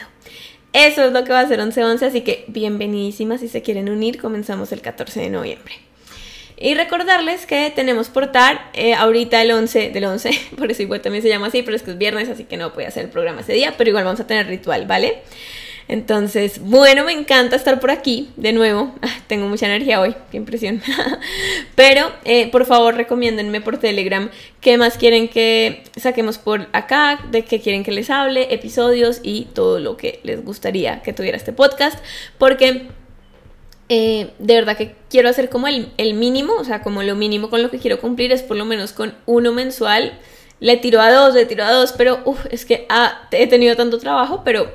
Eso 0.72 1.04
es 1.06 1.14
lo 1.14 1.24
que 1.24 1.32
va 1.32 1.40
a 1.40 1.48
ser 1.48 1.60
11-11, 1.60 2.02
así 2.04 2.22
que 2.22 2.46
bienvenidísimas 2.48 3.40
si 3.40 3.48
se 3.48 3.62
quieren 3.62 3.90
unir, 3.90 4.20
comenzamos 4.22 4.72
el 4.72 4.82
14 4.82 5.22
de 5.22 5.30
noviembre. 5.30 5.85
Y 6.58 6.74
recordarles 6.76 7.46
que 7.46 7.72
tenemos 7.76 8.10
portar 8.10 8.70
eh, 8.74 8.94
ahorita 8.94 9.42
el 9.42 9.52
11 9.52 9.90
del 9.90 10.06
11, 10.06 10.32
por 10.58 10.72
eso 10.72 10.82
igual 10.82 11.02
también 11.02 11.22
se 11.22 11.30
llama 11.30 11.48
así, 11.48 11.64
pero 11.64 11.76
es 11.76 11.84
que 11.84 11.92
es 11.92 11.98
viernes, 11.98 12.30
así 12.30 12.46
que 12.46 12.58
no 12.58 12.74
puede 12.74 12.88
hacer 12.88 13.06
el 13.06 13.12
programa 13.12 13.42
ese 13.42 13.54
día, 13.54 13.74
pero 13.78 13.90
igual 13.90 14.06
vamos 14.06 14.20
a 14.20 14.28
tener 14.28 14.48
ritual, 14.48 14.86
¿vale? 14.86 15.22
Entonces, 15.88 16.60
bueno, 16.60 17.06
me 17.06 17.12
encanta 17.12 17.56
estar 17.56 17.80
por 17.80 17.92
aquí 17.92 18.30
de 18.38 18.54
nuevo. 18.54 18.94
Ah, 19.06 19.20
tengo 19.28 19.48
mucha 19.48 19.68
energía 19.68 20.02
hoy, 20.02 20.16
qué 20.32 20.38
impresión. 20.38 20.82
Pero, 21.76 22.12
eh, 22.26 22.50
por 22.50 22.66
favor, 22.66 22.96
recomiéndenme 22.96 23.62
por 23.62 23.78
Telegram 23.78 24.32
qué 24.62 24.80
más 24.80 24.98
quieren 24.98 25.28
que 25.28 25.84
saquemos 25.96 26.40
por 26.40 26.68
acá, 26.74 27.20
de 27.30 27.44
qué 27.44 27.60
quieren 27.60 27.84
que 27.84 27.92
les 27.92 28.10
hable, 28.10 28.48
episodios 28.52 29.20
y 29.22 29.46
todo 29.54 29.80
lo 29.80 29.96
que 29.96 30.22
les 30.24 30.44
gustaría 30.44 31.04
que 31.04 31.14
tuviera 31.14 31.38
este 31.38 31.54
podcast. 31.54 32.04
Porque 32.40 32.88
eh, 33.90 34.32
de 34.40 34.56
verdad 34.56 34.78
que 34.78 34.96
quiero 35.10 35.30
hacer 35.30 35.50
como 35.50 35.68
el, 35.68 36.14
mínimo, 36.14 36.54
o 36.54 36.64
sea, 36.64 36.82
como 36.82 37.04
lo 37.04 37.16
mínimo 37.16 37.50
con 37.50 37.62
lo 37.62 37.70
que 37.70 37.80
quiero 37.80 38.00
cumplir 38.00 38.32
es 38.32 38.44
por 38.44 38.58
lo 38.58 38.66
menos 38.66 38.94
con 38.94 39.16
uno 39.26 39.52
mensual. 39.52 40.20
Le 40.60 40.78
tiro 40.78 41.02
a 41.02 41.12
dos, 41.12 41.34
le 41.36 41.46
tiro 41.46 41.66
a 41.66 41.72
dos, 41.72 41.92
pero 41.92 42.24
es 42.50 42.66
que 42.66 42.86
ah, 42.90 43.28
he 43.32 43.48
tenido 43.48 43.76
tanto 43.76 43.98
trabajo, 43.98 44.42
pero 44.46 44.72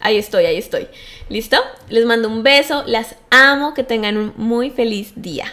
Ahí 0.00 0.16
estoy, 0.16 0.46
ahí 0.46 0.56
estoy. 0.56 0.88
¿Listo? 1.28 1.56
Les 1.88 2.04
mando 2.04 2.28
un 2.28 2.42
beso, 2.42 2.84
las 2.86 3.16
amo, 3.30 3.74
que 3.74 3.82
tengan 3.82 4.16
un 4.16 4.32
muy 4.36 4.70
feliz 4.70 5.12
día. 5.16 5.52